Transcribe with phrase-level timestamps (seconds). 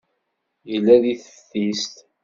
[0.71, 1.19] Yella deg
[1.49, 1.95] teftist.